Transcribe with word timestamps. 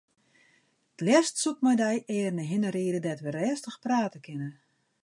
Leafst 1.05 1.35
soe 1.39 1.53
ik 1.55 1.59
mei 1.63 1.77
dy 1.81 1.95
earne 2.17 2.43
hinne 2.51 2.69
ride 2.71 2.99
dêr't 3.05 3.23
wy 3.25 3.31
rêstich 3.37 3.79
prate 3.83 4.19
kinne. 4.25 4.49